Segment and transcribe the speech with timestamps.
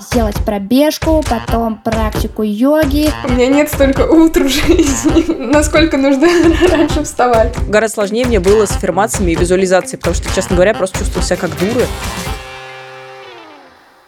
[0.00, 3.10] сделать пробежку, потом практику йоги.
[3.24, 6.28] У меня нет столько утр в жизни, насколько нужно
[6.70, 7.54] раньше вставать.
[7.68, 11.36] Гораздо сложнее мне было с аффирмациями и визуализацией, потому что, честно говоря, просто чувствовала себя
[11.36, 11.86] как дура.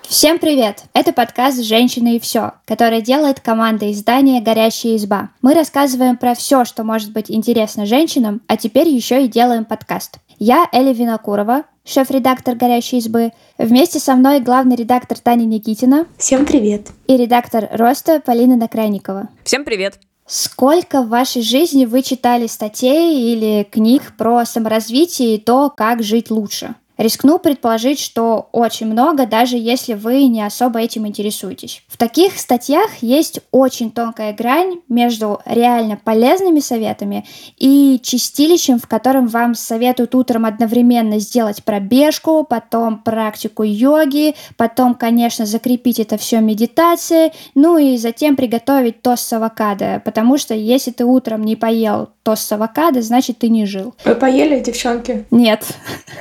[0.03, 0.83] Всем привет!
[0.93, 5.29] Это подкаст «Женщины и все», который делает команда издания «Горящая изба».
[5.41, 10.17] Мы рассказываем про все, что может быть интересно женщинам, а теперь еще и делаем подкаст.
[10.41, 13.33] Я Эля Винокурова, шеф-редактор «Горящей избы».
[13.59, 16.07] Вместе со мной главный редактор Таня Никитина.
[16.17, 16.89] Всем привет!
[17.09, 19.29] И редактор «Роста» Полина Накрайникова.
[19.45, 19.99] Всем привет!
[20.27, 26.31] Сколько в вашей жизни вы читали статей или книг про саморазвитие и то, как жить
[26.31, 26.77] лучше?
[27.01, 31.83] Рискну предположить, что очень много, даже если вы не особо этим интересуетесь.
[31.89, 37.25] В таких статьях есть очень тонкая грань между реально полезными советами
[37.57, 45.47] и чистилищем, в котором вам советуют утром одновременно сделать пробежку, потом практику йоги, потом, конечно,
[45.47, 51.07] закрепить это все медитацией, ну и затем приготовить тост с авокадо, потому что если ты
[51.07, 53.95] утром не поел тост с авокадо, значит ты не жил.
[54.05, 55.25] Вы поели, девчонки?
[55.31, 55.65] Нет.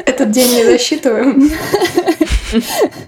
[0.06, 1.52] Этот день не засчитываем.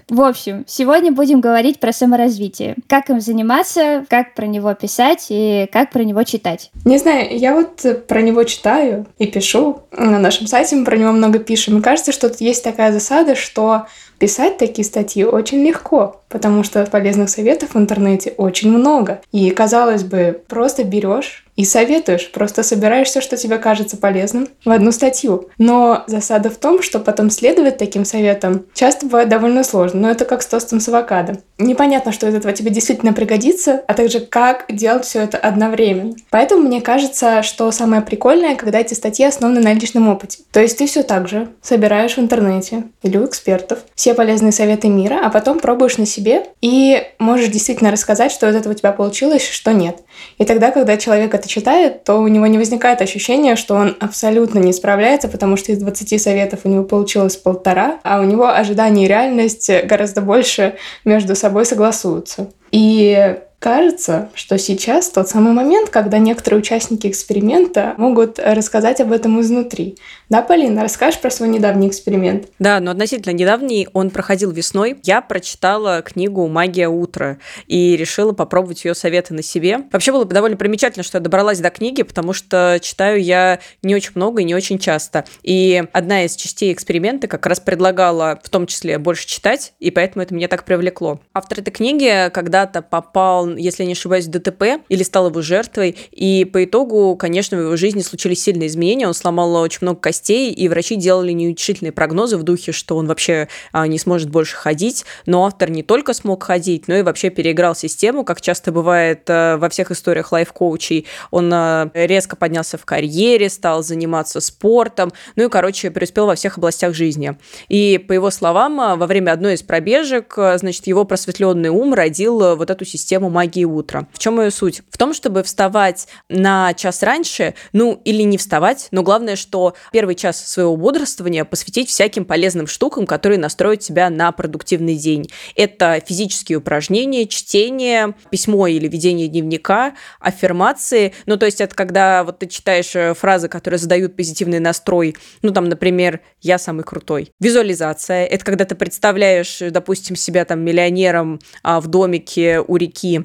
[0.08, 2.76] В общем, сегодня будем говорить про саморазвитие.
[2.88, 6.70] Как им заниматься, как про него писать и как про него читать.
[6.84, 9.80] Не знаю, я вот про него читаю и пишу.
[9.90, 11.78] На нашем сайте мы про него много пишем.
[11.78, 13.86] И кажется, что тут есть такая засада, что
[14.18, 19.20] писать такие статьи очень легко, потому что полезных советов в интернете очень много.
[19.32, 24.70] И, казалось бы, просто берешь и советуешь, просто собираешь все, что тебе кажется полезным, в
[24.70, 25.48] одну статью.
[25.58, 30.24] Но засада в том, что потом следовать таким советам часто бывает довольно сложно, но это
[30.24, 31.40] как с тостом с авокадо.
[31.62, 36.14] Непонятно, что из этого тебе действительно пригодится, а также как делать все это одновременно.
[36.30, 40.40] Поэтому мне кажется, что самое прикольное, когда эти статьи основаны на личном опыте.
[40.52, 44.88] То есть ты все так же собираешь в интернете или у экспертов все полезные советы
[44.88, 48.92] мира, а потом пробуешь на себе и можешь действительно рассказать, что из этого у тебя
[48.92, 49.98] получилось, что нет.
[50.38, 54.58] И тогда, когда человек это читает, то у него не возникает ощущения, что он абсолютно
[54.58, 59.04] не справляется, потому что из 20 советов у него получилось полтора, а у него ожидания
[59.04, 62.50] и реальность гораздо больше между собой согласуются.
[62.70, 69.40] И Кажется, что сейчас тот самый момент, когда некоторые участники эксперимента могут рассказать об этом
[69.40, 69.98] изнутри.
[70.28, 72.48] Да, Полина, расскажешь про свой недавний эксперимент?
[72.58, 74.98] Да, но относительно недавний он проходил весной.
[75.04, 79.82] Я прочитала книгу «Магия утра» и решила попробовать ее советы на себе.
[79.92, 84.12] Вообще было довольно примечательно, что я добралась до книги, потому что читаю я не очень
[84.16, 85.24] много и не очень часто.
[85.44, 90.24] И одна из частей эксперимента как раз предлагала в том числе больше читать, и поэтому
[90.24, 91.20] это меня так привлекло.
[91.32, 95.96] Автор этой книги когда-то попал если я не ошибаюсь, ДТП или стал его жертвой.
[96.10, 99.06] И по итогу, конечно, в его жизни случились сильные изменения.
[99.06, 103.48] Он сломал очень много костей, и врачи делали неутешительные прогнозы в духе, что он вообще
[103.72, 105.04] а, не сможет больше ходить.
[105.26, 109.56] Но автор не только смог ходить, но и вообще переиграл систему, как часто бывает а,
[109.56, 111.06] во всех историях лайф-коучей.
[111.30, 116.58] Он а, резко поднялся в карьере, стал заниматься спортом, ну и, короче, преуспел во всех
[116.58, 117.36] областях жизни.
[117.68, 122.70] И, по его словам, во время одной из пробежек, значит, его просветленный ум родил вот
[122.70, 124.06] эту систему магии утра.
[124.12, 124.82] В чем ее суть?
[124.90, 130.14] В том, чтобы вставать на час раньше, ну или не вставать, но главное, что первый
[130.14, 135.28] час своего бодрствования посвятить всяким полезным штукам, которые настроят тебя на продуктивный день.
[135.56, 141.12] Это физические упражнения, чтение, письмо или ведение дневника, аффирмации.
[141.26, 145.16] Ну, то есть это когда вот ты читаешь э, фразы, которые задают позитивный настрой.
[145.42, 147.32] Ну, там, например, «я самый крутой».
[147.40, 153.24] Визуализация– это когда ты представляешь, допустим, себя там миллионером а, в домике у реки,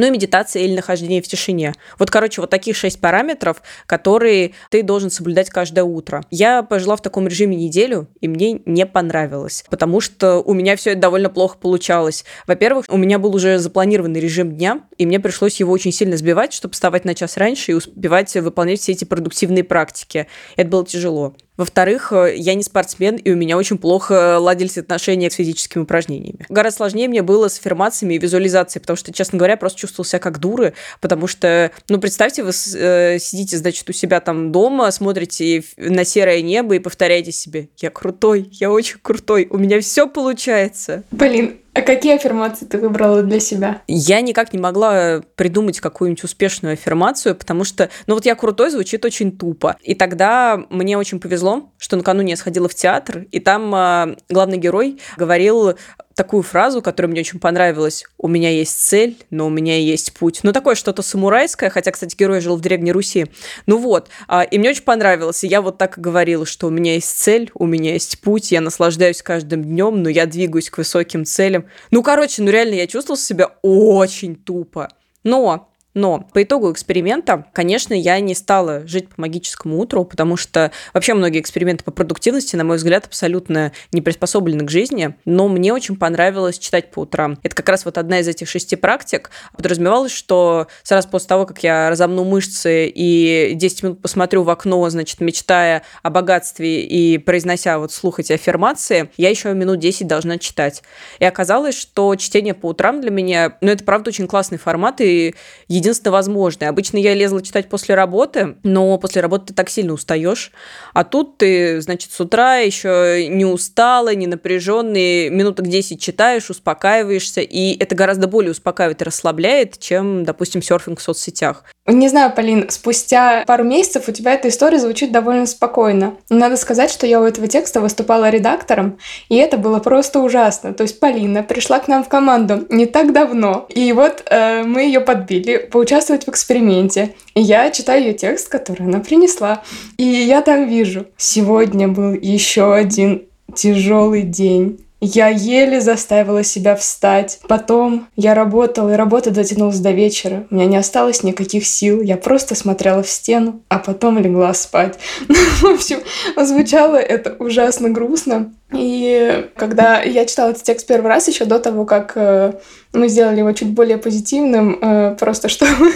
[0.00, 1.74] ну и медитация или нахождение в тишине.
[1.98, 6.24] Вот, короче, вот таких шесть параметров, которые ты должен соблюдать каждое утро.
[6.30, 10.92] Я пожила в таком режиме неделю, и мне не понравилось, потому что у меня все
[10.92, 12.24] это довольно плохо получалось.
[12.46, 16.54] Во-первых, у меня был уже запланированный режим дня, и мне пришлось его очень сильно сбивать,
[16.54, 20.26] чтобы вставать на час раньше и успевать выполнять все эти продуктивные практики.
[20.56, 21.34] Это было тяжело.
[21.60, 26.46] Во-вторых, я не спортсмен, и у меня очень плохо ладились отношения с физическими упражнениями.
[26.48, 30.20] Гораздо сложнее мне было с аффирмациями и визуализацией, потому что, честно говоря, просто чувствовал себя
[30.20, 35.64] как дуры, потому что, ну, представьте, вы э, сидите, значит, у себя там дома, смотрите
[35.76, 41.02] на серое небо и повторяете себе «Я крутой, я очень крутой, у меня все получается».
[41.10, 43.82] Блин, а какие аффирмации ты выбрала для себя?
[43.86, 49.04] Я никак не могла придумать какую-нибудь успешную аффирмацию, потому что, ну вот я крутой звучит
[49.04, 49.76] очень тупо.
[49.82, 54.58] И тогда мне очень повезло, что накануне я сходила в театр, и там э, главный
[54.58, 55.74] герой говорил
[56.20, 58.04] такую фразу, которая мне очень понравилась.
[58.18, 60.40] «У меня есть цель, но у меня есть путь».
[60.42, 63.26] Ну, такое что-то самурайское, хотя, кстати, герой жил в Древней Руси.
[63.64, 65.44] Ну вот, а, и мне очень понравилось.
[65.44, 68.52] И я вот так и говорила, что у меня есть цель, у меня есть путь,
[68.52, 71.59] я наслаждаюсь каждым днем, но я двигаюсь к высоким целям.
[71.90, 74.88] Ну, короче, ну реально я чувствовала себя очень тупо.
[75.24, 80.70] Но но по итогу эксперимента, конечно, я не стала жить по магическому утру, потому что
[80.94, 85.14] вообще многие эксперименты по продуктивности, на мой взгляд, абсолютно не приспособлены к жизни.
[85.24, 87.38] Но мне очень понравилось читать по утрам.
[87.42, 89.30] Это как раз вот одна из этих шести практик.
[89.56, 94.88] Подразумевалось, что сразу после того, как я разомну мышцы и 10 минут посмотрю в окно,
[94.90, 100.38] значит, мечтая о богатстве и произнося вот слух эти аффирмации, я еще минут 10 должна
[100.38, 100.82] читать.
[101.18, 105.34] И оказалось, что чтение по утрам для меня, ну, это правда очень классный формат, и
[105.68, 106.68] единственное возможное.
[106.68, 110.52] Обычно я лезла читать после работы, но после работы ты так сильно устаешь.
[110.94, 117.40] А тут ты, значит, с утра еще не устала, не напряженный, минуток 10 читаешь, успокаиваешься,
[117.40, 121.64] и это гораздо более успокаивает и расслабляет, чем, допустим, серфинг в соцсетях.
[121.86, 126.14] Не знаю, Полин, спустя пару месяцев у тебя эта история звучит довольно спокойно.
[126.28, 128.98] Надо сказать, что я у этого текста выступала редактором,
[129.28, 130.72] и это было просто ужасно.
[130.72, 134.82] То есть Полина пришла к нам в команду не так давно, и вот э, мы
[134.82, 137.14] ее подбили поучаствовать в эксперименте.
[137.34, 139.62] И я читаю ее текст, который она принесла,
[139.96, 143.24] и я там вижу, сегодня был еще один
[143.54, 144.84] тяжелый день.
[145.00, 147.40] Я еле заставила себя встать.
[147.48, 150.46] Потом я работала, и работа дотянулась до вечера.
[150.50, 152.02] У меня не осталось никаких сил.
[152.02, 154.98] Я просто смотрела в стену, а потом легла спать.
[155.28, 156.00] В общем,
[156.36, 158.52] звучало это ужасно грустно.
[158.72, 162.52] И когда я читала этот текст первый раз, еще до того, как э,
[162.92, 165.92] мы сделали его чуть более позитивным, э, просто чтобы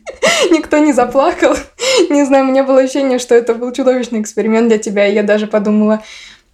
[0.50, 1.54] никто не заплакал.
[2.10, 5.22] Не знаю, у меня было ощущение, что это был чудовищный эксперимент для тебя, и я
[5.22, 6.02] даже подумала,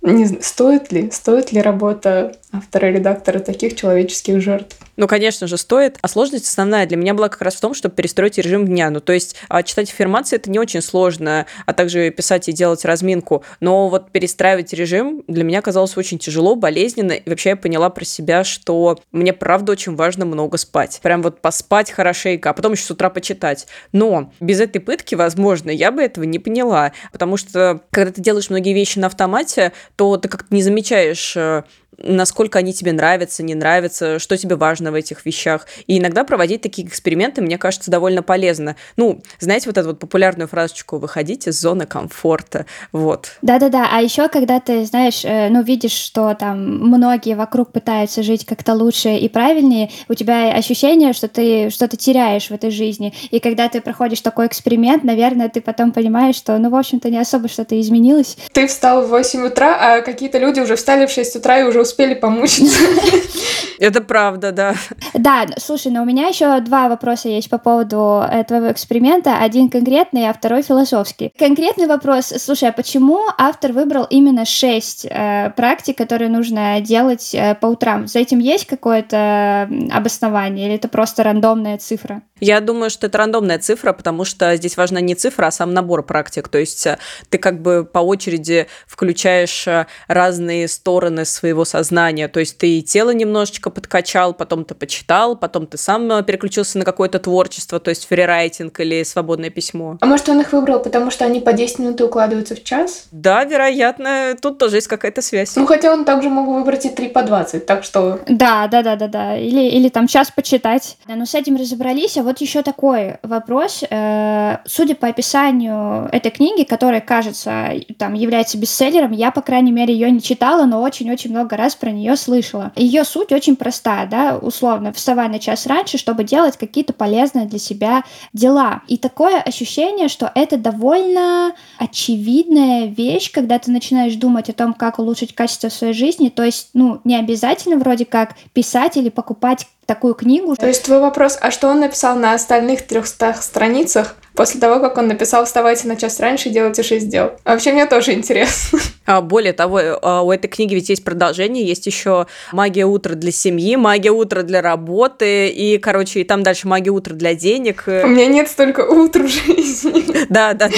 [0.03, 4.77] не стоит ли, стоит ли работа автора-редактора таких человеческих жертв?
[5.01, 5.97] Ну, конечно же, стоит.
[6.03, 8.91] А сложность основная для меня была как раз в том, чтобы перестроить режим дня.
[8.91, 12.85] Ну, то есть а, читать аффирмации это не очень сложно, а также писать и делать
[12.85, 13.43] разминку.
[13.61, 17.13] Но вот перестраивать режим для меня казалось очень тяжело, болезненно.
[17.13, 21.01] И вообще я поняла про себя, что мне правда очень важно много спать.
[21.03, 23.69] Прям вот поспать хорошенько, а потом еще с утра почитать.
[23.93, 26.93] Но без этой пытки, возможно, я бы этого не поняла.
[27.11, 31.63] Потому что когда ты делаешь многие вещи на автомате, то ты как-то не замечаешь э,
[31.99, 35.67] насколько они тебе нравятся, не нравятся, что тебе важно в этих вещах.
[35.87, 38.77] И иногда проводить такие эксперименты, мне кажется, довольно полезно.
[38.97, 43.33] Ну, знаете, вот эту вот популярную фразочку «выходить из зоны комфорта», вот.
[43.43, 48.47] Да-да-да, а еще когда ты, знаешь, э, ну, видишь, что там многие вокруг пытаются жить
[48.47, 53.13] как-то лучше и правильнее, у тебя ощущение, что ты что-то теряешь в этой жизни.
[53.31, 57.19] И когда ты проходишь такой эксперимент, наверное, ты потом понимаешь, что, ну, в общем-то, не
[57.19, 58.37] особо что-то изменилось.
[58.53, 61.80] Ты встал в 8 утра, а какие-то люди уже встали в 6 утра и уже
[61.81, 62.79] успели помучиться.
[63.81, 64.75] Это правда, да.
[65.15, 69.39] Да, слушай, но у меня еще два вопроса есть по поводу этого эксперимента.
[69.39, 71.33] Один конкретный, а второй философский.
[71.39, 72.27] Конкретный вопрос.
[72.37, 78.07] Слушай, а почему автор выбрал именно шесть э, практик, которые нужно делать э, по утрам?
[78.07, 82.21] За этим есть какое-то обоснование или это просто рандомная цифра?
[82.41, 86.03] Я думаю, что это рандомная цифра, потому что здесь важна не цифра, а сам набор
[86.03, 86.49] практик.
[86.49, 86.99] То есть э,
[87.31, 92.29] ты как бы по очереди включаешь э, разные стороны своего сознания.
[92.29, 96.79] То есть ты и тело немножечко подкачал, потом ты почитал, потом ты сам э, переключился
[96.79, 99.97] на какое-то творчество, то есть фрирайтинг или свободное письмо.
[100.01, 103.05] А может, он их выбрал, потому что они по 10 минут укладываются в час?
[103.13, 105.57] Да, вероятно, тут тоже есть какая-то связь.
[105.57, 108.21] Ну, хотя он также мог выбрать и 3 по 20, так что...
[108.29, 109.37] Да, да, да, да, да.
[109.37, 110.97] Или, или там час почитать.
[111.07, 113.85] Да, но с этим разобрались, а вот еще такой вопрос.
[113.89, 119.95] Э, судя по описанию этой книги, которая, кажется, там является бестселлером, я, по крайней мере,
[119.95, 122.73] ее не читала, но очень-очень много раз про нее слышала.
[122.75, 127.59] Ее суть очень простая, да, условно, вставай на час раньше, чтобы делать какие-то полезные для
[127.59, 128.03] себя
[128.33, 128.83] дела.
[128.89, 134.99] И такое ощущение, что это довольно очевидная вещь, когда ты начинаешь думать о том, как
[134.99, 136.29] улучшить качество своей жизни.
[136.29, 140.55] То есть, ну, не обязательно вроде как писать или покупать такую книгу.
[140.55, 144.97] То есть твой вопрос, а что он написал на остальных 300 страницах после того, как
[144.97, 147.33] он написал «Вставайте на час раньше и делайте 6 дел»?
[147.45, 148.79] А вообще мне тоже интересно.
[149.05, 153.33] А более того, а, у этой книги ведь есть продолжение, есть еще «Магия утра для
[153.33, 157.85] семьи», «Магия утра для работы», и, короче, и там дальше «Магия утра для денег».
[157.87, 160.27] У меня нет столько утр в жизни.
[160.31, 160.71] Да, да.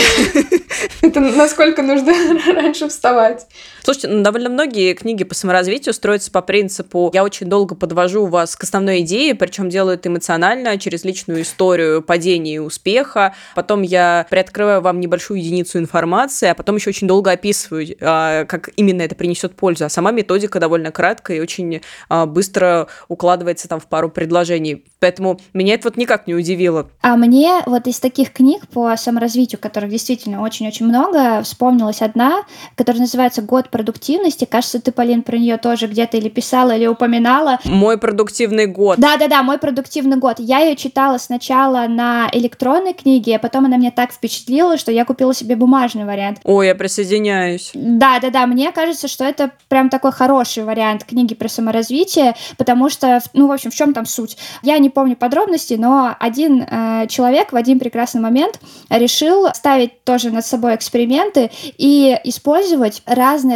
[1.01, 2.13] Это насколько нужно
[2.53, 3.47] раньше вставать.
[3.83, 8.55] Слушайте, ну, довольно многие книги по саморазвитию строятся по принципу «я очень долго подвожу вас
[8.55, 14.25] к основной идее», причем делаю это эмоционально, через личную историю падения и успеха, потом я
[14.31, 19.17] приоткрываю вам небольшую единицу информации, а потом еще очень долго описываю, а, как именно это
[19.17, 19.85] принесет пользу.
[19.85, 24.85] А сама методика довольно краткая и очень а, быстро укладывается там в пару предложений.
[25.01, 26.89] Поэтому меня это вот никак не удивило.
[27.01, 32.45] А мне вот из таких книг по саморазвитию, которых действительно очень-очень много, вспомнилась одна,
[32.77, 34.45] которая называется «Год продуктивности».
[34.45, 37.59] Кажется, ты, Полин, про нее тоже где-то или писала, или упоминала.
[37.65, 39.01] Мой продуктивный год.
[39.01, 40.37] Да-да-да, мой продуктивный год.
[40.39, 45.05] Я ее читала сначала на электронной книге, а потом она меня так впечатлила, что я
[45.05, 46.39] купила себе бумажный вариант.
[46.45, 47.73] Ой, я присоединяюсь.
[47.75, 53.49] Да-да-да, мне кажется, что это прям такой хороший вариант книги про саморазвитие, потому что, ну,
[53.49, 54.37] в общем, в чем там суть?
[54.63, 58.61] Я не помню подробностей, но один э, человек в один прекрасный момент
[58.91, 63.03] решил ставить тоже над собой эксперименты и использовать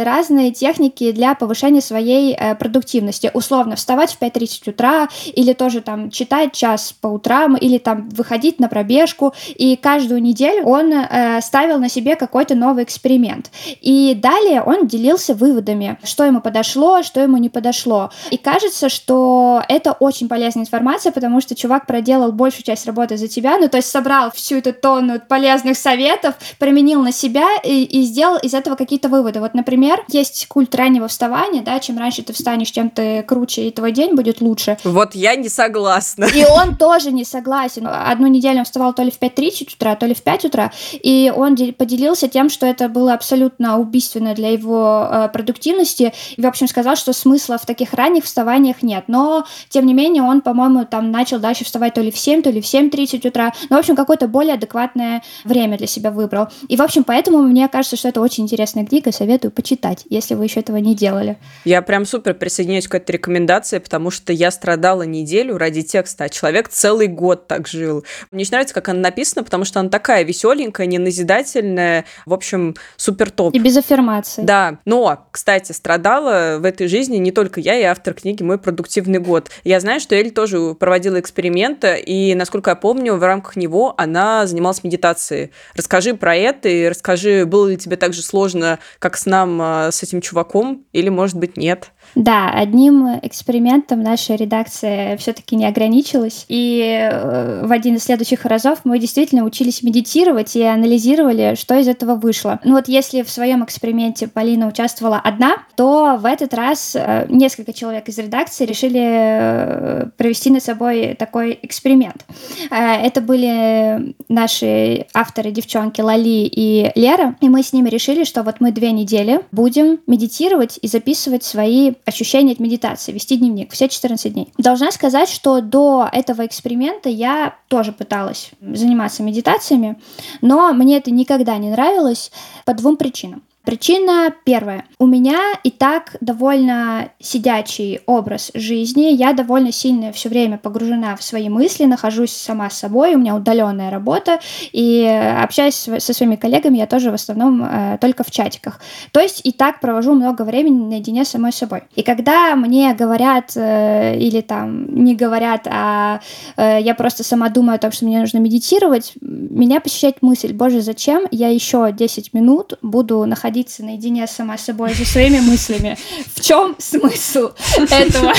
[0.07, 3.31] разные-разные техники для повышения своей э, продуктивности.
[3.33, 8.59] Условно, вставать в 5.30 утра или тоже там читать час по утрам или там выходить
[8.59, 9.33] на пробежку.
[9.55, 13.51] И каждую неделю он э, ставил на себе какой-то новый эксперимент.
[13.81, 18.09] И далее он делился выводами, что ему подошло, что ему не подошло.
[18.31, 23.27] И кажется, что это очень полезная информация, потому что чувак проделал большую часть работы за
[23.27, 28.03] тебя, ну то есть собрал всю эту тонну полезных советов, применил на себя и, и
[28.03, 29.39] сделал из этого какие-то выводы.
[29.39, 33.71] Вот, например, есть культ раннего вставания, да, чем раньше ты встанешь, тем ты круче, и
[33.71, 34.77] твой день будет лучше.
[34.83, 36.25] Вот я не согласна.
[36.25, 37.87] И он тоже не согласен.
[37.87, 41.31] Одну неделю он вставал то ли в 5.30 утра, то ли в 5 утра, и
[41.35, 46.67] он поделился тем, что это было абсолютно убийственно для его э, продуктивности, и, в общем,
[46.67, 49.05] сказал, что смысла в таких ранних вставаниях нет.
[49.07, 52.49] Но, тем не менее, он, по-моему, там начал дальше вставать то ли в 7, то
[52.49, 53.53] ли в 7.30 утра.
[53.69, 56.47] Ну, в общем, какое-то более адекватное время для себя выбрал.
[56.67, 60.45] И, в общем, поэтому мне кажется, что это очень интересная книга, советую почитать, если вы
[60.45, 61.37] еще этого не делали.
[61.65, 66.29] Я прям супер присоединяюсь к этой рекомендации, потому что я страдала неделю ради текста, а
[66.29, 68.05] человек целый год так жил.
[68.31, 72.75] Мне очень нравится, как она написана, потому что она такая веселенькая, не назидательная, в общем,
[72.95, 73.55] супер топ.
[73.55, 74.43] И без аффирмации.
[74.43, 79.19] Да, но, кстати, страдала в этой жизни не только я и автор книги «Мой продуктивный
[79.19, 79.49] год».
[79.63, 84.45] Я знаю, что Эль тоже проводила эксперименты, и, насколько я помню, в рамках него она
[84.47, 85.51] занималась медитацией.
[85.75, 89.76] Расскажи про это и расскажи, было ли тебе так же сложно, как с нам, а,
[89.91, 91.91] с этим чуваком, или, может быть, нет?
[92.15, 96.45] Да, одним экспериментом наша редакция все-таки не ограничилась.
[96.47, 101.87] И э, в один из следующих разов мы действительно учились медитировать и анализировали, что из
[101.87, 102.59] этого вышло.
[102.63, 107.73] Ну вот если в своем эксперименте Полина участвовала одна, то в этот раз э, несколько
[107.73, 112.25] человек из редакции решили э, провести над собой такой эксперимент.
[112.69, 118.55] Это были наши авторы, девчонки Лали и Лера, и мы с ними решили, что вот
[118.59, 124.33] мы две недели будем медитировать и записывать свои ощущения от медитации, вести дневник все 14
[124.33, 124.53] дней.
[124.57, 129.99] Должна сказать, что до этого эксперимента я тоже пыталась заниматься медитациями,
[130.41, 132.31] но мне это никогда не нравилось
[132.65, 133.43] по двум причинам.
[133.67, 134.85] Причина первая.
[134.97, 139.13] У меня и так довольно сидячий образ жизни.
[139.13, 143.35] Я довольно сильно все время погружена в свои мысли, нахожусь сама с собой, у меня
[143.35, 144.39] удаленная работа,
[144.71, 148.79] и общаюсь со своими коллегами я тоже в основном э, только в чатиках.
[149.11, 151.83] То есть и так провожу много времени наедине с самой собой.
[151.93, 156.21] И когда мне говорят э, или там не говорят, а
[156.55, 160.79] э, я просто сама думаю о том, что мне нужно медитировать, меня посещает мысль, боже,
[160.79, 165.97] зачем я еще 10 минут буду находиться находиться наедине сама собой, со своими мыслями.
[166.35, 167.49] В чем смысл
[167.89, 168.33] этого?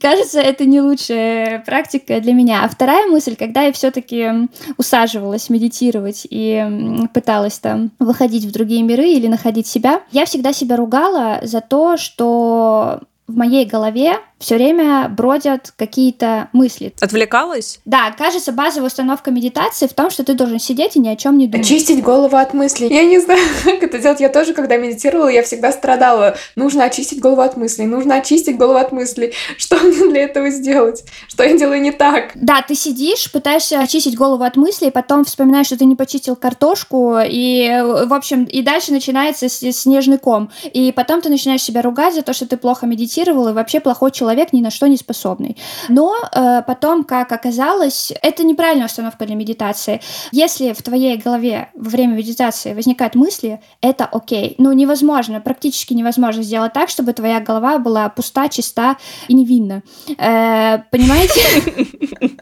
[0.00, 2.62] Кажется, это не лучшая практика для меня.
[2.64, 6.64] А вторая мысль, когда я все-таки усаживалась медитировать и
[7.12, 11.96] пыталась там выходить в другие миры или находить себя, я всегда себя ругала за то,
[11.96, 16.92] что в моей голове все время бродят какие-то мысли.
[17.00, 17.80] Отвлекалась?
[17.84, 21.38] Да, кажется, базовая установка медитации в том, что ты должен сидеть и ни о чем
[21.38, 21.66] не думать.
[21.66, 22.88] Очистить голову от мыслей.
[22.88, 24.20] Я не знаю, как это делать.
[24.20, 26.36] Я тоже, когда медитировала, я всегда страдала.
[26.54, 27.86] Нужно очистить голову от мыслей.
[27.86, 29.32] Нужно очистить голову от мыслей.
[29.56, 31.04] Что мне для этого сделать?
[31.28, 32.32] Что я делаю не так?
[32.34, 37.18] Да, ты сидишь, пытаешься очистить голову от мыслей, потом вспоминаешь, что ты не почистил картошку,
[37.24, 37.68] и,
[38.06, 40.50] в общем, и дальше начинается снежный ком.
[40.72, 44.10] И потом ты начинаешь себя ругать за то, что ты плохо медитировал, и вообще плохой
[44.10, 45.56] человек человек ни на что не способный.
[45.88, 50.00] Но э, потом, как оказалось, это неправильная установка для медитации.
[50.32, 54.56] Если в твоей голове во время медитации возникают мысли, это окей.
[54.58, 58.96] Ну, невозможно, практически невозможно сделать так, чтобы твоя голова была пуста, чиста
[59.28, 59.82] и невинна.
[60.18, 61.40] Э, понимаете?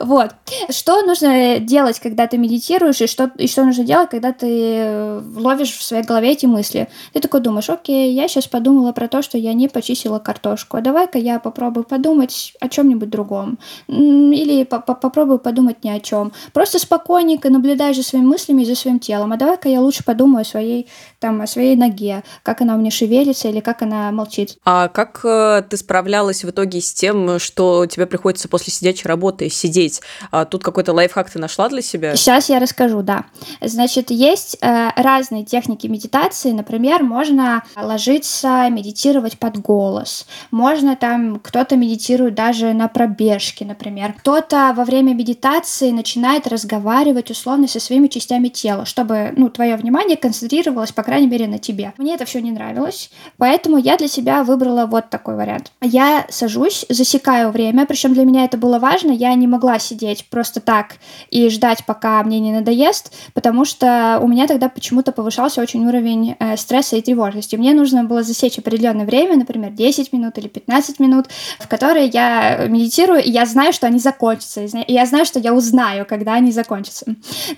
[0.00, 0.34] Вот.
[0.70, 5.76] Что нужно делать, когда ты медитируешь, и что, и что нужно делать, когда ты ловишь
[5.76, 6.88] в своей голове эти мысли?
[7.12, 10.80] Ты такой думаешь, окей, я сейчас подумала про то, что я не почистила картошку, а
[10.80, 13.58] давай-ка я попробую подумать о чем-нибудь другом.
[13.88, 16.32] Или по -по попробую подумать ни о чем.
[16.52, 19.32] Просто спокойненько наблюдай за своими мыслями и за своим телом.
[19.32, 22.90] А давай-ка я лучше подумаю о своей, там, о своей ноге, как она у меня
[22.90, 24.58] шевелится или как она молчит.
[24.64, 29.48] А как э, ты справлялась в итоге с тем, что тебе приходится после сидячей работы
[29.48, 30.02] сидеть?
[30.30, 32.16] А тут какой-то лайфхак ты нашла для себя?
[32.16, 33.24] Сейчас я расскажу, да.
[33.60, 36.52] Значит, есть э, разные техники медитации.
[36.52, 40.26] Например, можно ложиться, медитировать под голос.
[40.50, 40.65] Можно
[40.96, 44.14] там, кто-то медитирует даже на пробежке, например.
[44.18, 50.16] Кто-то во время медитации начинает разговаривать условно со своими частями тела, чтобы, ну, твое внимание
[50.16, 51.92] концентрировалось, по крайней мере, на тебе.
[51.98, 55.72] Мне это все не нравилось, поэтому я для себя выбрала вот такой вариант.
[55.80, 60.60] Я сажусь, засекаю время, причем для меня это было важно, я не могла сидеть просто
[60.60, 60.96] так
[61.30, 66.36] и ждать, пока мне не надоест, потому что у меня тогда почему-то повышался очень уровень
[66.38, 67.56] э, стресса и тревожности.
[67.56, 71.26] Мне нужно было засечь определенное время, например, 10 минут или 15 минут,
[71.58, 75.52] в которые я медитирую, и я знаю, что они закончатся, и я знаю, что я
[75.52, 77.06] узнаю, когда они закончатся.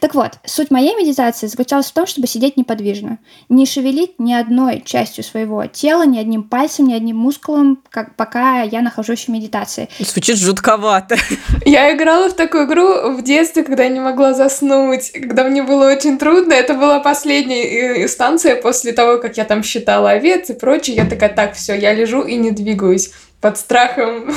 [0.01, 4.83] Так вот, суть моей медитации заключалась в том, чтобы сидеть неподвижно, не шевелить ни одной
[4.85, 9.89] частью своего тела, ни одним пальцем, ни одним мускулом, как пока я нахожусь в медитации.
[10.01, 11.17] Звучит жутковато.
[11.65, 15.91] Я играла в такую игру в детстве, когда я не могла заснуть, когда мне было
[15.91, 16.53] очень трудно.
[16.53, 20.97] Это была последняя э, станция после того, как я там считала овец и прочее.
[20.97, 24.35] Я такая, так, все, я лежу и не двигаюсь высказываюсь под страхом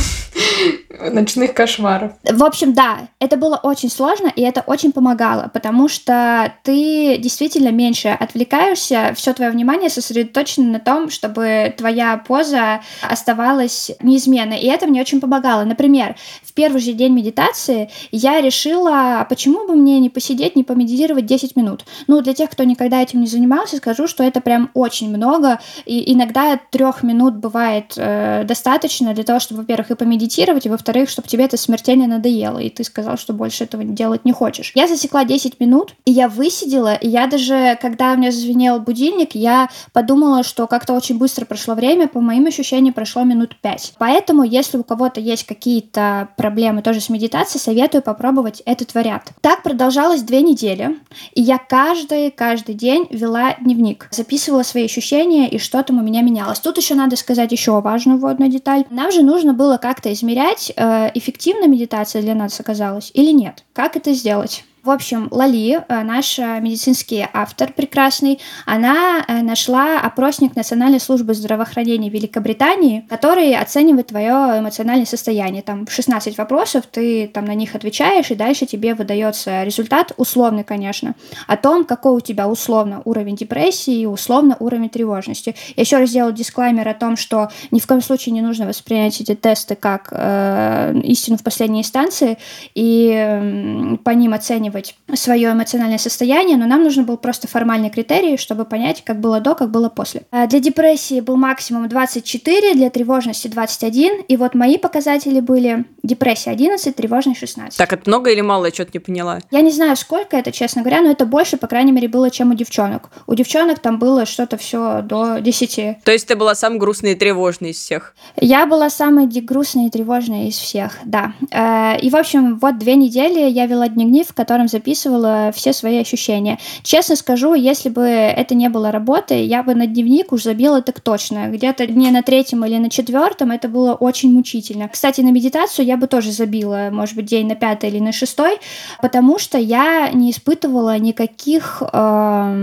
[1.12, 2.12] ночных кошмаров.
[2.24, 7.70] В общем, да, это было очень сложно, и это очень помогало, потому что ты действительно
[7.70, 14.86] меньше отвлекаешься, все твое внимание сосредоточено на том, чтобы твоя поза оставалась неизменной, и это
[14.86, 15.64] мне очень помогало.
[15.64, 21.26] Например, в первый же день медитации я решила, почему бы мне не посидеть, не помедитировать
[21.26, 21.86] 10 минут.
[22.06, 26.14] Ну, для тех, кто никогда этим не занимался, скажу, что это прям очень много, и
[26.14, 31.28] иногда трех минут бывает э, достаточно для того, чтобы, во-первых, и помедитировать, и, во-вторых, чтобы
[31.28, 34.72] тебе это смертельно надоело, и ты сказал, что больше этого делать не хочешь.
[34.76, 39.36] Я засекла 10 минут, и я высидела, и я даже, когда у меня зазвенел будильник,
[39.36, 43.94] я подумала, что как-то очень быстро прошло время, по моим ощущениям прошло минут 5.
[43.98, 49.32] Поэтому, если у кого-то есть какие-то проблемы тоже с медитацией, советую попробовать этот вариант.
[49.42, 50.98] Так продолжалось две недели,
[51.34, 56.22] и я каждый, каждый день вела дневник, записывала свои ощущения и что там у меня
[56.22, 56.60] менялось.
[56.60, 58.81] Тут еще надо сказать еще важную вводную деталь.
[58.90, 63.64] Нам же нужно было как-то измерять, э, эффективна медитация для нас оказалась или нет.
[63.74, 64.64] Как это сделать?
[64.84, 71.36] В общем, Лали, э, наш э, медицинский автор прекрасный, она э, нашла опросник Национальной службы
[71.36, 75.62] здравоохранения Великобритании, который оценивает твое эмоциональное состояние.
[75.62, 81.14] Там 16 вопросов, ты там на них отвечаешь, и дальше тебе выдается результат, условный, конечно,
[81.46, 85.54] о том, какой у тебя условно уровень депрессии и условно уровень тревожности.
[85.76, 89.22] Я еще раз сделала дисклаймер о том, что ни в коем случае не нужно воспринять
[89.22, 92.40] эти тесты как э, истину в последней инстанции,
[92.74, 97.90] и э, по ним оценивать оценивать свое эмоциональное состояние, но нам нужен был просто формальный
[97.90, 100.24] критерий, чтобы понять, как было до, как было после.
[100.32, 106.52] А для депрессии был максимум 24, для тревожности 21, и вот мои показатели были депрессия
[106.52, 107.78] 11, тревожность 16.
[107.78, 108.66] Так, это много или мало?
[108.66, 109.40] Я что-то не поняла.
[109.52, 112.52] Я не знаю, сколько это, честно говоря, но это больше, по крайней мере, было, чем
[112.52, 113.10] у девчонок.
[113.28, 116.04] У девчонок там было что-то все до 10.
[116.04, 118.16] То есть ты была самой грустной и тревожной из всех?
[118.36, 121.34] Я была самой грустной и тревожной из всех, да.
[121.52, 125.74] Э, и, в общем, вот две недели я вела дневник, в котором котором записывала все
[125.74, 126.58] свои ощущения.
[126.84, 131.00] Честно скажу, если бы это не было работой, я бы на дневник уж забила так
[131.00, 131.50] точно.
[131.50, 134.88] Где-то не на третьем или на четвертом это было очень мучительно.
[134.88, 138.60] Кстати, на медитацию я бы тоже забила, может быть, день на пятый или на шестой,
[139.02, 142.54] потому что я не испытывала никаких э,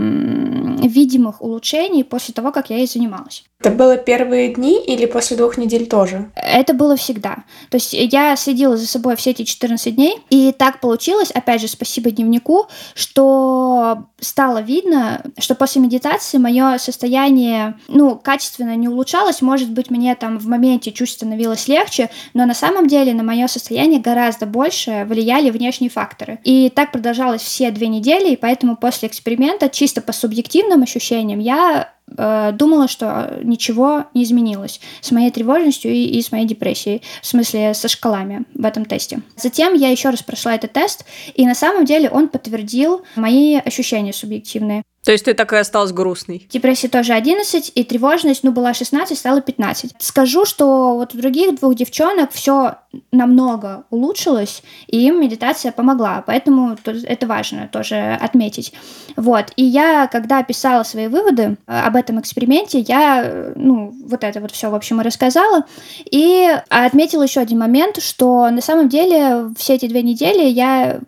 [0.82, 3.47] видимых улучшений после того, как я ей занималась.
[3.61, 6.31] Это было первые дни или после двух недель тоже?
[6.37, 7.38] Это было всегда.
[7.71, 11.66] То есть я следила за собой все эти 14 дней, и так получилось, опять же,
[11.66, 19.42] спасибо дневнику, что стало видно, что после медитации мое состояние, ну, качественно не улучшалось.
[19.42, 23.49] Может быть, мне там в моменте чуть становилось легче, но на самом деле на мое
[23.49, 26.38] состояние гораздо больше влияли внешние факторы.
[26.44, 31.88] И так продолжалось все две недели, и поэтому после эксперимента, чисто по субъективным ощущениям, я
[32.16, 37.27] Э, думала, что ничего не изменилось с моей тревожностью и, и с моей депрессией, в
[37.27, 39.21] смысле со шкалами в этом тесте.
[39.37, 44.12] Затем я еще раз прошла этот тест, и на самом деле он подтвердил мои ощущения
[44.12, 44.83] субъективные.
[45.09, 46.47] То есть ты так и осталась грустной?
[46.51, 49.94] Депрессия тоже 11, и тревожность, ну, была 16, стала 15.
[49.99, 52.75] Скажу, что вот у других двух девчонок все
[53.11, 58.75] намного улучшилось, и им медитация помогла, поэтому это важно тоже отметить.
[59.16, 64.23] Вот, и я, когда писала свои выводы э, об этом эксперименте, я, э, ну, вот
[64.23, 65.64] это вот все, в общем, и рассказала,
[66.05, 71.01] и отметила еще один момент, что на самом деле все эти две недели я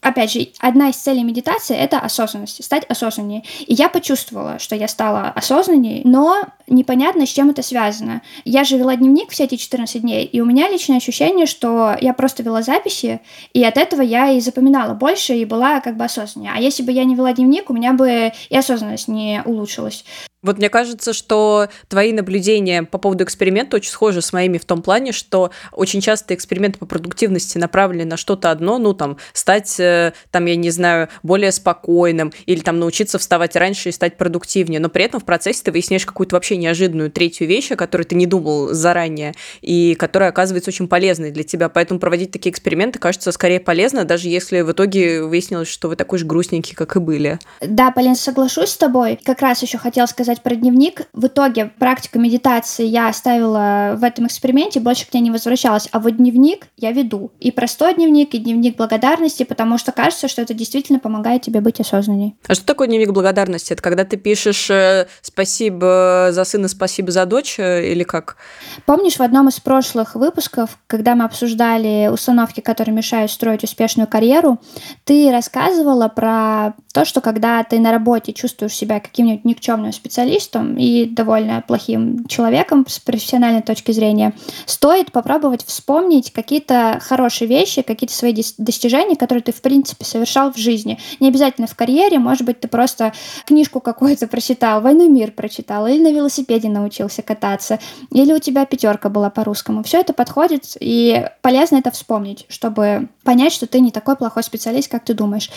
[0.00, 3.42] опять же, одна из целей медитации— это осознанность, стать осознаннее.
[3.66, 8.22] И я почувствовала, что я стала осознаннее, но непонятно, с чем это связано.
[8.44, 12.12] Я же вела дневник все эти 14 дней, и у меня личное ощущение, что я
[12.12, 13.20] просто вела записи,
[13.52, 16.52] и от этого я и запоминала больше, и была как бы осознаннее.
[16.54, 20.04] А если бы я не вела дневник, у меня бы и осознанность не улучшилась.
[20.46, 24.80] Вот мне кажется, что твои наблюдения по поводу эксперимента очень схожи с моими в том
[24.80, 30.12] плане, что очень часто эксперименты по продуктивности направлены на что-то одно, ну, там, стать, э,
[30.30, 34.88] там, я не знаю, более спокойным, или там научиться вставать раньше и стать продуктивнее, но
[34.88, 38.26] при этом в процессе ты выясняешь какую-то вообще неожиданную третью вещь, о которой ты не
[38.26, 41.68] думал заранее, и которая оказывается очень полезной для тебя.
[41.68, 46.20] Поэтому проводить такие эксперименты кажется скорее полезно, даже если в итоге выяснилось, что вы такой
[46.20, 47.40] же грустненький, как и были.
[47.60, 49.18] Да, Полин, соглашусь с тобой.
[49.24, 51.02] Как раз еще хотела сказать рассказать про дневник.
[51.12, 55.88] В итоге практика медитации я оставила в этом эксперименте, больше к ней не возвращалась.
[55.92, 57.30] А вот дневник я веду.
[57.40, 61.80] И простой дневник, и дневник благодарности, потому что кажется, что это действительно помогает тебе быть
[61.80, 62.36] осознанней.
[62.46, 63.72] А что такое дневник благодарности?
[63.72, 68.36] Это когда ты пишешь э, «спасибо за сына, спасибо за дочь» э, или как?
[68.84, 74.58] Помнишь, в одном из прошлых выпусков, когда мы обсуждали установки, которые мешают строить успешную карьеру,
[75.04, 81.04] ты рассказывала про то, что когда ты на работе чувствуешь себя каким-нибудь никчемным специалистом и
[81.04, 84.32] довольно плохим человеком с профессиональной точки зрения,
[84.64, 90.56] стоит попробовать вспомнить какие-то хорошие вещи, какие-то свои достижения, которые ты, в принципе, совершал в
[90.56, 90.98] жизни.
[91.20, 93.12] Не обязательно в карьере, может быть, ты просто
[93.44, 97.78] книжку какую-то прочитал, «Войну и мир» прочитал, или на велосипеде научился кататься,
[98.10, 99.82] или у тебя пятерка была по-русскому.
[99.82, 104.90] Все это подходит, и полезно это вспомнить, чтобы понять, что ты не такой плохой специалист,
[104.90, 105.50] как ты думаешь.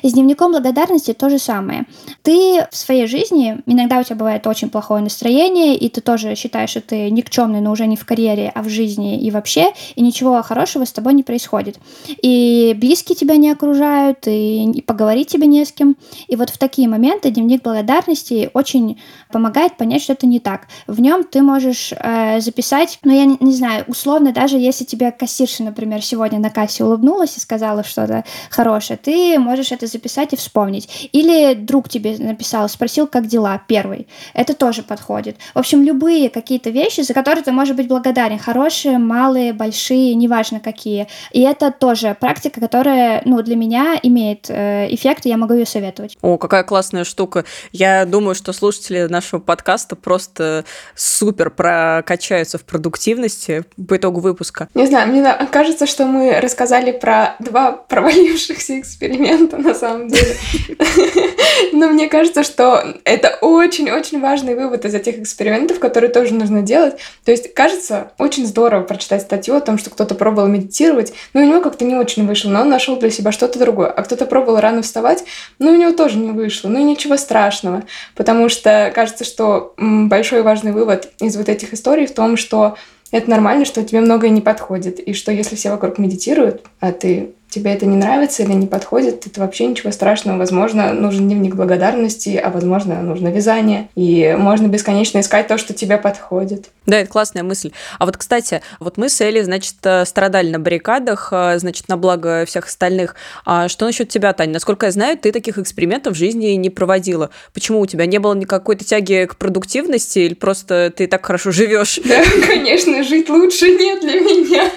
[0.00, 1.86] И с дневником благодарности благодарности то же самое.
[2.22, 6.70] Ты в своей жизни, иногда у тебя бывает очень плохое настроение, и ты тоже считаешь,
[6.70, 10.42] что ты никчемный, но уже не в карьере, а в жизни и вообще, и ничего
[10.42, 11.78] хорошего с тобой не происходит.
[12.22, 15.96] И близкие тебя не окружают, и поговорить тебе не с кем.
[16.28, 19.00] И вот в такие моменты дневник благодарности очень
[19.32, 20.68] помогает понять, что это не так.
[20.86, 25.10] В нем ты можешь э, записать, ну я не, не знаю, условно, даже если тебе
[25.10, 30.36] кассирша, например, сегодня на кассе улыбнулась и сказала что-то хорошее, ты можешь это записать и
[30.36, 31.10] вспомнить вспомнить.
[31.12, 34.06] Или друг тебе написал, спросил, как дела, первый.
[34.34, 35.36] Это тоже подходит.
[35.54, 38.38] В общем, любые какие-то вещи, за которые ты можешь быть благодарен.
[38.38, 41.06] Хорошие, малые, большие, неважно какие.
[41.32, 45.66] И это тоже практика, которая, ну, для меня имеет э, эффект, и я могу ее
[45.66, 46.16] советовать.
[46.22, 47.44] О, какая классная штука.
[47.72, 54.68] Я думаю, что слушатели нашего подкаста просто супер прокачаются в продуктивности по итогу выпуска.
[54.74, 60.36] Не знаю, мне кажется, что мы рассказали про два провалившихся эксперимента на самом деле.
[61.72, 66.96] Но мне кажется, что это очень-очень важный вывод из этих экспериментов, которые тоже нужно делать.
[67.24, 71.44] То есть, кажется, очень здорово прочитать статью о том, что кто-то пробовал медитировать, но у
[71.44, 73.88] него как-то не очень вышло, но он нашел для себя что-то другое.
[73.88, 75.24] А кто-то пробовал рано вставать,
[75.58, 76.68] но у него тоже не вышло.
[76.68, 77.82] Ну, ничего страшного.
[78.14, 82.76] Потому что кажется, что большой важный вывод из вот этих историй в том, что
[83.10, 87.34] это нормально, что тебе многое не подходит, и что если все вокруг медитируют, а ты
[87.54, 90.38] тебе это не нравится или не подходит, это вообще ничего страшного.
[90.38, 93.88] Возможно, нужен дневник благодарности, а возможно, нужно вязание.
[93.94, 96.70] И можно бесконечно искать то, что тебе подходит.
[96.86, 97.70] Да, это классная мысль.
[97.98, 101.96] А вот, кстати, вот мы с Элли, значит, э, страдали на баррикадах, э, значит, на
[101.96, 103.14] благо всех остальных.
[103.46, 104.54] А что насчет тебя, Таня?
[104.54, 107.30] Насколько я знаю, ты таких экспериментов в жизни не проводила.
[107.54, 112.00] Почему у тебя не было никакой тяги к продуктивности или просто ты так хорошо живешь?
[112.04, 114.70] Да, конечно, жить лучше нет для меня.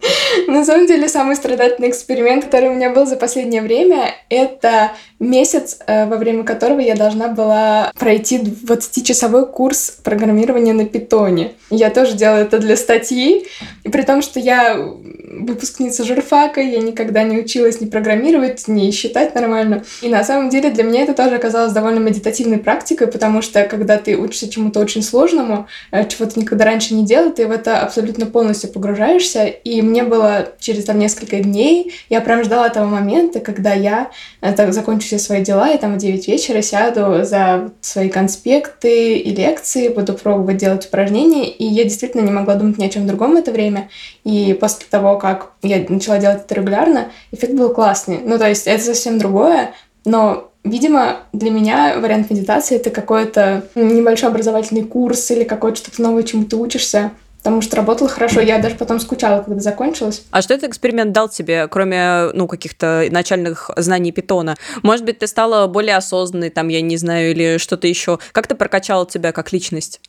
[0.46, 5.78] На самом деле, самый страдательный эксперимент, который у меня был за последнее время, это месяц,
[5.86, 11.52] э, во время которого я должна была пройти 20-часовой курс программирования на питоне.
[11.70, 13.46] Я тоже делала это для статьи,
[13.84, 19.34] и при том, что я выпускница журфака, я никогда не училась ни программировать, ни считать
[19.34, 19.84] нормально.
[20.02, 23.96] И на самом деле для меня это тоже оказалось довольно медитативной практикой, потому что когда
[23.98, 27.80] ты учишься чему-то очень сложному, э, чего ты никогда раньше не делал, ты в это
[27.80, 29.46] абсолютно полностью погружаешься.
[29.46, 34.52] И мне было через там несколько дней, я прям ждала того момента, когда я э,
[34.52, 39.34] так, закончу все свои дела, и там в 9 вечера сяду за свои конспекты и
[39.34, 43.34] лекции, буду пробовать делать упражнения, и я действительно не могла думать ни о чем другом
[43.34, 43.88] в это время.
[44.24, 48.18] И после того, как я начала делать это регулярно, эффект был классный.
[48.22, 49.72] Ну, то есть это совсем другое,
[50.04, 56.24] но Видимо, для меня вариант медитации— это какой-то небольшой образовательный курс или какой-то что-то новое,
[56.24, 57.12] чему ты учишься
[57.46, 58.40] потому что работала хорошо.
[58.40, 60.24] Я даже потом скучала, когда закончилась.
[60.32, 64.56] А что этот эксперимент дал тебе, кроме, ну, каких-то начальных знаний питона?
[64.82, 68.18] Может быть, ты стала более осознанной, там, я не знаю, или что-то еще?
[68.32, 70.00] Как ты прокачала тебя как личность?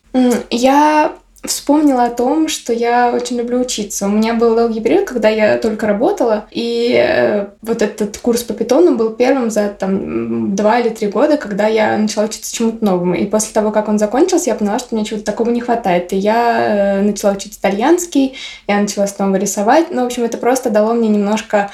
[0.50, 1.14] Я
[1.48, 4.06] вспомнила о том, что я очень люблю учиться.
[4.06, 8.54] У меня был долгий период, когда я только работала, и э, вот этот курс по
[8.54, 13.16] питону был первым за там два или три года, когда я начала учиться чему-то новому.
[13.16, 16.14] И после того, как он закончился, я поняла, что мне чего-то такого не хватает.
[16.14, 18.36] И я э, начала учить итальянский,
[18.68, 19.88] я начала снова рисовать.
[19.92, 21.72] Ну, в общем, это просто дало мне немножко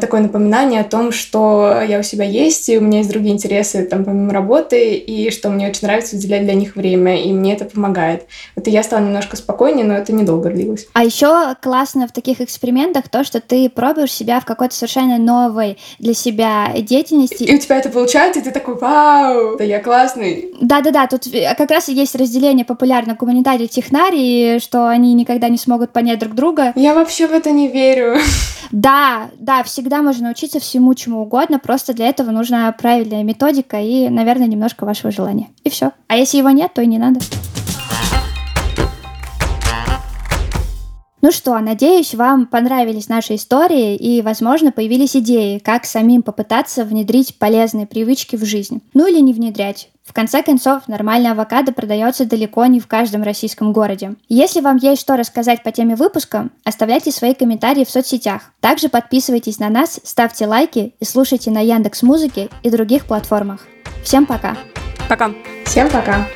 [0.00, 3.84] такое напоминание о том, что я у себя есть, и у меня есть другие интересы,
[3.84, 7.64] там, помимо работы, и что мне очень нравится уделять для них время, и мне это
[7.64, 8.26] помогает.
[8.56, 10.86] Вот и я стала немножко спокойнее, но это недолго длилось.
[10.92, 15.78] А еще классно в таких экспериментах то, что ты пробуешь себя в какой-то совершенно новой
[15.98, 17.44] для себя деятельности.
[17.44, 20.52] И у тебя это получается, и ты такой, вау, да я классный.
[20.60, 21.24] Да-да-да, тут
[21.56, 26.34] как раз и есть разделение популярно гуманитарий технарий, что они никогда не смогут понять друг
[26.34, 26.72] друга.
[26.76, 28.18] Я вообще в это не верю.
[28.72, 34.08] Да, да, всегда можно научиться всему, чему угодно, просто для этого нужна правильная методика и,
[34.08, 35.48] наверное, немножко вашего желания.
[35.64, 35.90] И все.
[36.06, 37.18] А если его нет, то и не надо.
[41.22, 47.40] Ну что, надеюсь, вам понравились наши истории и, возможно, появились идеи, как самим попытаться внедрить
[47.40, 48.80] полезные привычки в жизнь.
[48.92, 49.88] Ну или не внедрять.
[50.04, 54.16] В конце концов, нормальный авокадо продается далеко не в каждом российском городе.
[54.28, 58.42] Если вам есть что рассказать по теме выпуска, оставляйте свои комментарии в соцсетях.
[58.60, 63.62] Также подписывайтесь на нас, ставьте лайки и слушайте на Яндекс Музыке и других платформах.
[64.04, 64.56] Всем пока!
[65.08, 65.30] Пока!
[65.64, 66.26] Всем пока!